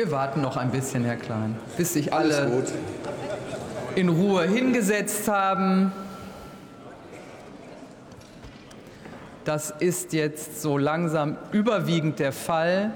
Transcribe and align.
Wir 0.00 0.10
warten 0.10 0.40
noch 0.40 0.56
ein 0.56 0.70
bisschen, 0.70 1.04
Herr 1.04 1.16
Klein, 1.16 1.56
bis 1.76 1.92
sich 1.92 2.10
alle 2.14 2.46
gut. 2.46 2.72
in 3.96 4.08
Ruhe 4.08 4.44
hingesetzt 4.48 5.28
haben. 5.28 5.92
Das 9.44 9.74
ist 9.78 10.14
jetzt 10.14 10.62
so 10.62 10.78
langsam 10.78 11.36
überwiegend 11.52 12.18
der 12.18 12.32
Fall. 12.32 12.92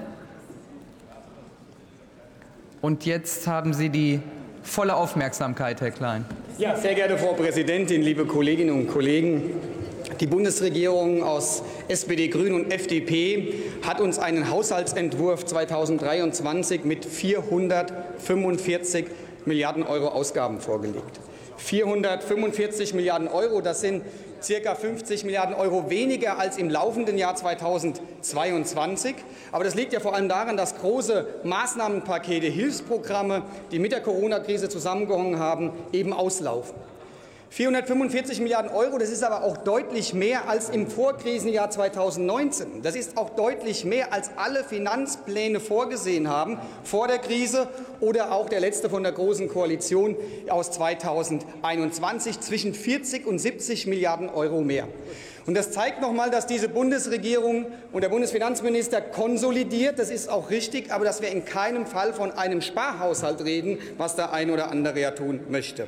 Und 2.81 3.05
jetzt 3.05 3.45
haben 3.45 3.75
Sie 3.75 3.89
die 3.89 4.19
volle 4.63 4.95
Aufmerksamkeit, 4.95 5.81
Herr 5.81 5.91
Klein. 5.91 6.25
Ja, 6.57 6.75
sehr 6.75 6.95
geehrte 6.95 7.19
Frau 7.19 7.33
Präsidentin, 7.33 8.01
liebe 8.01 8.25
Kolleginnen 8.25 8.73
und 8.73 8.87
Kollegen! 8.87 9.51
Die 10.21 10.27
Bundesregierung 10.27 11.23
aus 11.23 11.61
SPD, 11.89 12.29
Grünen 12.29 12.55
und 12.55 12.71
FDP 12.71 13.53
hat 13.85 13.99
uns 13.99 14.17
einen 14.17 14.49
Haushaltsentwurf 14.49 15.45
2023 15.45 16.85
mit 16.85 17.03
445 17.03 19.07
Milliarden 19.43 19.83
Euro 19.83 20.07
Ausgaben 20.07 20.61
vorgelegt. 20.61 21.19
445 21.57 22.93
Milliarden 22.93 23.27
Euro, 23.27 23.59
das 23.59 23.81
sind 23.81 24.03
circa 24.41 24.75
50 24.75 25.25
Milliarden 25.25 25.53
Euro 25.53 25.89
weniger 25.89 26.39
als 26.39 26.57
im 26.57 26.69
laufenden 26.69 27.17
Jahr 27.17 27.35
2022. 27.35 29.15
Aber 29.51 29.65
das 29.65 29.75
liegt 29.75 29.91
ja 29.91 29.99
vor 29.99 30.15
allem 30.15 30.29
daran, 30.29 30.55
dass 30.55 30.77
große 30.77 31.27
Maßnahmenpakete, 31.43 32.47
Hilfsprogramme, 32.47 33.41
die 33.73 33.79
mit 33.79 33.91
der 33.91 33.99
Corona-Krise 33.99 34.69
zusammengehangen 34.69 35.39
haben, 35.39 35.71
eben 35.91 36.13
auslaufen. 36.13 36.94
445 37.55 38.41
Milliarden 38.41 38.69
Euro, 38.69 38.97
das 38.97 39.09
ist 39.09 39.23
aber 39.23 39.45
auch 39.45 39.55
deutlich 39.55 40.13
mehr 40.13 40.49
als 40.49 40.67
im 40.67 40.87
Vorkrisenjahr 40.87 41.69
2019. 41.69 42.81
Das 42.81 42.97
ist 42.97 43.15
auch 43.15 43.29
deutlich 43.29 43.85
mehr, 43.85 44.11
als 44.11 44.31
alle 44.35 44.65
Finanzpläne 44.65 45.61
vorgesehen 45.61 46.27
haben 46.27 46.59
vor 46.83 47.07
der 47.07 47.17
Krise 47.17 47.69
oder 48.01 48.33
auch 48.33 48.49
der 48.49 48.59
letzte 48.59 48.89
von 48.89 49.03
der 49.03 49.13
Großen 49.13 49.47
Koalition 49.47 50.17
aus 50.49 50.71
2021, 50.71 52.41
zwischen 52.41 52.73
40 52.73 53.25
und 53.25 53.39
70 53.39 53.87
Milliarden 53.87 54.27
Euro 54.27 54.59
mehr. 54.59 54.89
Und 55.45 55.55
das 55.55 55.71
zeigt 55.71 56.01
noch 56.01 56.11
mal, 56.11 56.29
dass 56.29 56.47
diese 56.47 56.67
Bundesregierung 56.67 57.67
und 57.93 58.01
der 58.01 58.09
Bundesfinanzminister 58.09 58.99
konsolidiert. 58.99 59.97
Das 59.97 60.09
ist 60.09 60.29
auch 60.29 60.49
richtig, 60.49 60.91
aber 60.91 61.05
dass 61.05 61.21
wir 61.21 61.29
in 61.29 61.45
keinem 61.45 61.85
Fall 61.85 62.11
von 62.11 62.33
einem 62.33 62.61
Sparhaushalt 62.61 63.45
reden, 63.45 63.77
was 63.97 64.17
der 64.17 64.33
ein 64.33 64.51
oder 64.51 64.71
andere 64.71 64.99
ja 64.99 65.11
tun 65.11 65.39
möchte. 65.47 65.87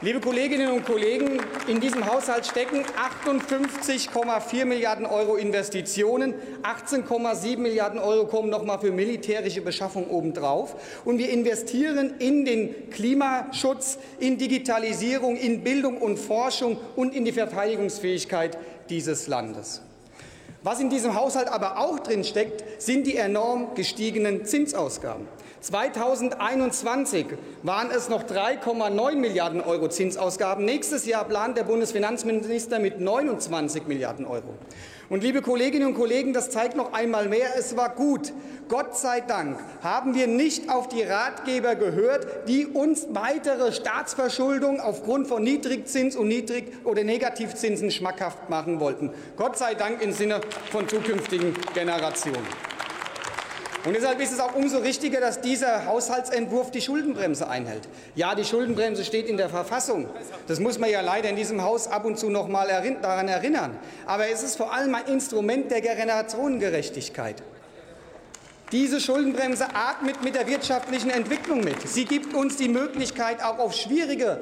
Liebe 0.00 0.20
Kolleginnen 0.20 0.70
und 0.70 0.84
Kollegen, 0.86 1.40
in 1.66 1.80
diesem 1.80 2.06
Haushalt 2.06 2.46
stecken 2.46 2.84
58,4 3.18 4.64
Milliarden 4.64 5.04
Euro 5.04 5.34
Investitionen, 5.34 6.34
18,7 6.62 7.58
Milliarden 7.58 7.98
Euro 7.98 8.28
kommen 8.28 8.48
noch 8.48 8.62
mal 8.62 8.78
für 8.78 8.92
militärische 8.92 9.60
Beschaffung 9.60 10.08
obendrauf. 10.08 10.76
Und 11.04 11.18
wir 11.18 11.30
investieren 11.30 12.14
in 12.20 12.44
den 12.44 12.90
Klimaschutz, 12.90 13.98
in 14.20 14.38
Digitalisierung, 14.38 15.34
in 15.34 15.64
Bildung 15.64 15.98
und 15.98 16.16
Forschung 16.16 16.76
und 16.94 17.12
in 17.12 17.24
die 17.24 17.32
Verteidigungsfähigkeit 17.32 18.56
dieses 18.88 19.26
Landes. 19.26 19.82
Was 20.62 20.80
in 20.80 20.90
diesem 20.90 21.14
Haushalt 21.14 21.48
aber 21.48 21.78
auch 21.78 22.00
drin 22.00 22.24
steckt, 22.24 22.64
sind 22.82 23.06
die 23.06 23.16
enorm 23.16 23.74
gestiegenen 23.74 24.44
Zinsausgaben. 24.44 25.28
2021 25.60 27.26
waren 27.62 27.90
es 27.90 28.08
noch 28.08 28.24
3,9 28.24 29.16
Milliarden 29.16 29.60
Euro 29.60 29.88
Zinsausgaben. 29.88 30.64
Nächstes 30.64 31.06
Jahr 31.06 31.24
plant 31.24 31.56
der 31.56 31.64
Bundesfinanzminister 31.64 32.78
mit 32.80 33.00
29 33.00 33.86
Milliarden 33.86 34.24
Euro. 34.24 34.54
Und 35.08 35.22
liebe 35.22 35.40
Kolleginnen 35.40 35.88
und 35.88 35.94
Kollegen, 35.94 36.34
das 36.34 36.50
zeigt 36.50 36.76
noch 36.76 36.92
einmal 36.92 37.28
mehr, 37.28 37.56
es 37.56 37.76
war 37.76 37.88
gut. 37.94 38.32
Gott 38.68 38.98
sei 38.98 39.22
Dank 39.22 39.58
haben 39.82 40.14
wir 40.14 40.26
nicht 40.26 40.68
auf 40.68 40.88
die 40.88 41.02
Ratgeber 41.02 41.74
gehört, 41.74 42.46
die 42.46 42.66
uns 42.66 43.06
weitere 43.10 43.72
Staatsverschuldung 43.72 44.80
aufgrund 44.80 45.26
von 45.26 45.42
Niedrigzins 45.42 46.14
und 46.14 46.28
Niedrig- 46.28 46.84
oder 46.84 47.04
Negativzinsen 47.04 47.90
schmackhaft 47.90 48.50
machen 48.50 48.80
wollten. 48.80 49.10
Gott 49.38 49.56
sei 49.56 49.74
Dank 49.74 50.02
im 50.02 50.12
Sinne 50.12 50.42
von 50.70 50.86
zukünftigen 50.86 51.54
Generationen. 51.72 52.67
Und 53.84 53.94
deshalb 53.94 54.20
ist 54.20 54.32
es 54.32 54.40
auch 54.40 54.54
umso 54.54 54.78
richtiger, 54.78 55.20
dass 55.20 55.40
dieser 55.40 55.86
Haushaltsentwurf 55.86 56.70
die 56.70 56.80
Schuldenbremse 56.80 57.48
einhält. 57.48 57.88
Ja, 58.16 58.34
die 58.34 58.44
Schuldenbremse 58.44 59.04
steht 59.04 59.28
in 59.28 59.36
der 59.36 59.48
Verfassung. 59.48 60.08
Das 60.46 60.58
muss 60.58 60.78
man 60.78 60.90
ja 60.90 61.00
leider 61.00 61.28
in 61.28 61.36
diesem 61.36 61.62
Haus 61.62 61.86
ab 61.86 62.04
und 62.04 62.18
zu 62.18 62.28
noch 62.28 62.48
mal 62.48 62.66
daran 63.00 63.28
erinnern. 63.28 63.78
Aber 64.06 64.28
es 64.28 64.42
ist 64.42 64.56
vor 64.56 64.72
allem 64.72 64.94
ein 64.94 65.06
Instrument 65.06 65.70
der 65.70 65.80
Generationengerechtigkeit. 65.80 67.42
Diese 68.72 69.00
Schuldenbremse 69.00 69.66
atmet 69.74 70.22
mit 70.22 70.34
der 70.34 70.46
wirtschaftlichen 70.46 71.08
Entwicklung 71.08 71.60
mit. 71.60 71.88
Sie 71.88 72.04
gibt 72.04 72.34
uns 72.34 72.56
die 72.56 72.68
Möglichkeit, 72.68 73.42
auch 73.42 73.58
auf 73.58 73.74
schwierige 73.74 74.40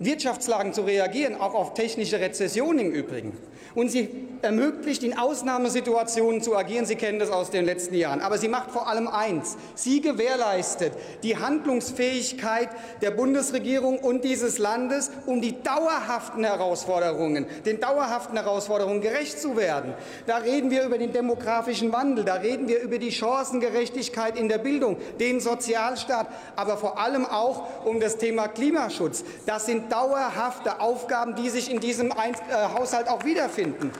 Wirtschaftslagen 0.00 0.72
zu 0.72 0.82
reagieren, 0.82 1.38
auch 1.38 1.54
auf 1.54 1.74
technische 1.74 2.18
Rezession 2.20 2.78
im 2.78 2.90
Übrigen. 2.90 3.36
Und 3.74 3.90
sie 3.90 4.08
ermöglicht, 4.42 5.02
in 5.02 5.16
Ausnahmesituationen 5.16 6.40
zu 6.40 6.56
agieren. 6.56 6.86
Sie 6.86 6.96
kennen 6.96 7.18
das 7.18 7.30
aus 7.30 7.50
den 7.50 7.64
letzten 7.64 7.94
Jahren. 7.94 8.20
Aber 8.20 8.38
sie 8.38 8.48
macht 8.48 8.70
vor 8.70 8.88
allem 8.88 9.06
eins. 9.06 9.56
Sie 9.74 10.00
gewährleistet 10.00 10.92
die 11.22 11.36
Handlungsfähigkeit 11.36 12.70
der 13.02 13.10
Bundesregierung 13.10 13.98
und 13.98 14.24
dieses 14.24 14.58
Landes, 14.58 15.10
um 15.26 15.40
die 15.40 15.62
dauerhaften 15.62 16.44
Herausforderungen, 16.44 17.46
den 17.64 17.80
dauerhaften 17.80 18.36
Herausforderungen 18.36 19.02
gerecht 19.02 19.38
zu 19.38 19.56
werden. 19.56 19.94
Da 20.26 20.38
reden 20.38 20.70
wir 20.70 20.84
über 20.84 20.98
den 20.98 21.12
demografischen 21.12 21.92
Wandel. 21.92 22.24
Da 22.24 22.34
reden 22.34 22.66
wir 22.68 22.80
über 22.80 22.98
die 22.98 23.12
Chancengerechtigkeit 23.12 24.38
in 24.38 24.48
der 24.48 24.58
Bildung, 24.58 24.96
den 25.20 25.40
Sozialstaat, 25.40 26.26
aber 26.56 26.76
vor 26.76 26.98
allem 26.98 27.26
auch 27.26 27.84
um 27.84 28.00
das 28.00 28.16
Thema 28.16 28.48
Klimaschutz. 28.48 29.24
Das 29.46 29.66
sind 29.66 29.89
dauerhafte 29.90 30.80
Aufgaben, 30.80 31.34
die 31.34 31.50
sich 31.50 31.70
in 31.70 31.80
diesem 31.80 32.12
Haushalt 32.14 33.08
auch 33.08 33.24
wiederfinden. 33.24 33.90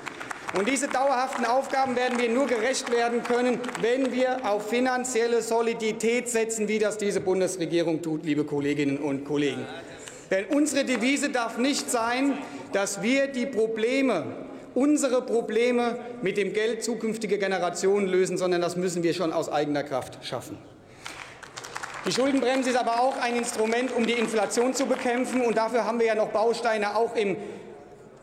Und 0.56 0.68
diese 0.68 0.88
dauerhaften 0.88 1.44
Aufgaben 1.44 1.94
werden 1.94 2.18
wir 2.18 2.28
nur 2.28 2.46
gerecht 2.46 2.90
werden 2.90 3.22
können, 3.22 3.60
wenn 3.82 4.10
wir 4.10 4.44
auf 4.44 4.68
finanzielle 4.68 5.42
Solidität 5.42 6.28
setzen, 6.28 6.66
wie 6.66 6.80
das 6.80 6.98
diese 6.98 7.20
Bundesregierung 7.20 8.02
tut, 8.02 8.24
liebe 8.24 8.44
Kolleginnen 8.44 8.98
und 8.98 9.24
Kollegen. 9.24 9.64
Denn 10.30 10.46
unsere 10.46 10.84
Devise 10.84 11.30
darf 11.30 11.58
nicht 11.58 11.90
sein, 11.90 12.38
dass 12.72 13.02
wir 13.02 13.28
die 13.28 13.46
Probleme, 13.46 14.24
unsere 14.74 15.22
Probleme 15.22 15.98
mit 16.20 16.36
dem 16.36 16.52
Geld 16.52 16.82
zukünftiger 16.82 17.36
Generationen 17.38 18.08
lösen, 18.08 18.36
sondern 18.36 18.60
das 18.60 18.76
müssen 18.76 19.02
wir 19.02 19.14
schon 19.14 19.32
aus 19.32 19.48
eigener 19.48 19.84
Kraft 19.84 20.24
schaffen. 20.24 20.58
Die 22.06 22.12
Schuldenbremse 22.12 22.70
ist 22.70 22.78
aber 22.78 23.00
auch 23.00 23.18
ein 23.18 23.36
Instrument, 23.36 23.94
um 23.94 24.06
die 24.06 24.14
Inflation 24.14 24.72
zu 24.72 24.86
bekämpfen. 24.86 25.42
Und 25.42 25.58
dafür 25.58 25.84
haben 25.84 25.98
wir 25.98 26.06
ja 26.06 26.14
noch 26.14 26.28
Bausteine 26.28 26.96
auch 26.96 27.14
im 27.14 27.36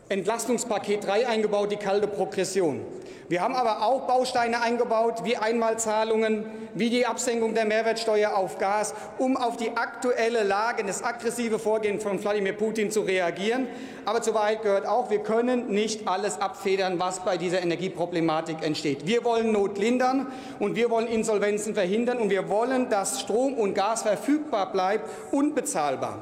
Entlastungspaket 0.08 1.06
3 1.06 1.28
eingebaut, 1.28 1.70
die 1.70 1.76
kalte 1.76 2.08
Progression. 2.08 2.84
Wir 3.28 3.42
haben 3.42 3.54
aber 3.54 3.82
auch 3.82 4.06
Bausteine 4.06 4.62
eingebaut, 4.62 5.22
wie 5.22 5.36
Einmalzahlungen, 5.36 6.46
wie 6.72 6.88
die 6.88 7.04
Absenkung 7.04 7.52
der 7.52 7.66
Mehrwertsteuer 7.66 8.34
auf 8.34 8.56
Gas, 8.56 8.94
um 9.18 9.36
auf 9.36 9.58
die 9.58 9.76
aktuelle 9.76 10.44
Lage, 10.44 10.82
das 10.82 11.04
aggressive 11.04 11.58
Vorgehen 11.58 12.00
von 12.00 12.22
Wladimir 12.22 12.54
Putin 12.54 12.90
zu 12.90 13.02
reagieren. 13.02 13.68
Aber 14.06 14.22
zur 14.22 14.32
Wahrheit 14.32 14.62
gehört 14.62 14.86
auch, 14.86 15.10
wir 15.10 15.18
können 15.18 15.68
nicht 15.68 16.08
alles 16.08 16.40
abfedern, 16.40 16.98
was 16.98 17.20
bei 17.22 17.36
dieser 17.36 17.60
Energieproblematik 17.60 18.62
entsteht. 18.62 19.06
Wir 19.06 19.22
wollen 19.24 19.52
Not 19.52 19.76
lindern 19.76 20.28
und 20.58 20.74
wir 20.74 20.88
wollen 20.88 21.06
Insolvenzen 21.06 21.74
verhindern 21.74 22.16
und 22.16 22.30
wir 22.30 22.48
wollen, 22.48 22.88
dass 22.88 23.20
Strom 23.20 23.54
und 23.54 23.74
Gas 23.74 24.04
verfügbar 24.04 24.72
bleibt 24.72 25.06
und 25.32 25.54
bezahlbar. 25.54 26.18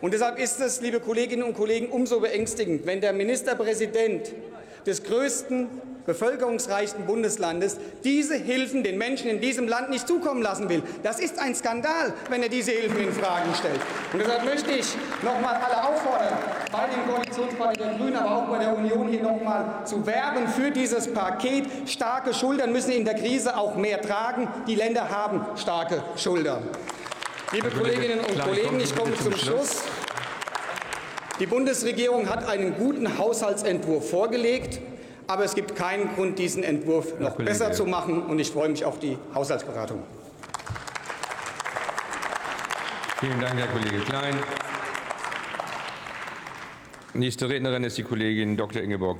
Und 0.00 0.14
deshalb 0.14 0.38
ist 0.38 0.60
es, 0.60 0.80
liebe 0.80 1.00
Kolleginnen 1.00 1.42
und 1.42 1.56
Kollegen, 1.56 1.88
umso 1.88 2.20
beängstigend, 2.20 2.86
wenn 2.86 3.00
der 3.00 3.12
Ministerpräsident 3.12 4.32
des 4.86 5.02
größten 5.02 5.97
bevölkerungsreichsten 6.08 7.04
Bundeslandes 7.04 7.76
diese 8.02 8.34
Hilfen 8.34 8.82
den 8.82 8.98
Menschen 8.98 9.28
in 9.28 9.40
diesem 9.40 9.68
Land 9.68 9.90
nicht 9.90 10.08
zukommen 10.08 10.42
lassen 10.42 10.68
will. 10.68 10.82
Das 11.02 11.20
ist 11.20 11.38
ein 11.38 11.54
Skandal, 11.54 12.14
wenn 12.30 12.42
er 12.42 12.48
diese 12.48 12.72
Hilfen 12.72 12.98
in 12.98 13.12
Frage 13.12 13.54
stellt. 13.54 13.80
Und 14.12 14.20
deshalb 14.20 14.44
möchte 14.44 14.70
ich 14.72 14.86
noch 15.22 15.36
einmal 15.36 15.54
alle 15.54 15.86
auffordern, 15.86 16.38
bei 16.72 16.86
den 16.86 17.06
Koalitionspartnern 17.06 17.90
der 17.90 17.98
Grünen, 17.98 18.16
aber 18.16 18.36
auch 18.36 18.48
bei 18.48 18.58
der 18.58 18.76
Union 18.76 19.08
hier 19.08 19.22
noch 19.22 19.38
einmal 19.38 19.82
zu 19.84 20.04
werben 20.06 20.48
für 20.48 20.70
dieses 20.70 21.12
Paket. 21.12 21.66
Starke 21.86 22.32
Schultern 22.32 22.72
müssen 22.72 22.92
in 22.92 23.04
der 23.04 23.14
Krise 23.14 23.56
auch 23.56 23.76
mehr 23.76 24.00
tragen. 24.00 24.48
Die 24.66 24.74
Länder 24.74 25.10
haben 25.10 25.44
starke 25.56 26.02
Schultern. 26.16 26.62
Liebe 27.52 27.70
Kolleginnen 27.70 28.20
und 28.20 28.40
Kollegen, 28.40 28.80
ich 28.80 28.96
komme 28.96 29.14
zum 29.14 29.36
Schluss. 29.36 29.82
Die 31.38 31.46
Bundesregierung 31.46 32.28
hat 32.28 32.48
einen 32.48 32.76
guten 32.76 33.18
Haushaltsentwurf 33.18 34.10
vorgelegt, 34.10 34.80
aber 35.28 35.44
es 35.44 35.54
gibt 35.54 35.76
keinen 35.76 36.14
Grund, 36.14 36.38
diesen 36.38 36.64
Entwurf 36.64 37.20
noch 37.20 37.36
besser 37.36 37.70
zu 37.72 37.84
machen. 37.84 38.22
Und 38.22 38.38
ich 38.38 38.50
freue 38.50 38.70
mich 38.70 38.84
auf 38.84 38.98
die 38.98 39.16
Haushaltsberatung. 39.34 40.02
Vielen 43.20 43.40
Dank, 43.40 43.58
Herr 43.58 43.66
Kollege 43.68 43.98
Klein. 44.00 44.34
Nächste 47.14 47.48
Rednerin 47.48 47.84
ist 47.84 47.98
die 47.98 48.04
Kollegin 48.04 48.56
Dr. 48.56 48.80
Ingeborg 48.80 49.16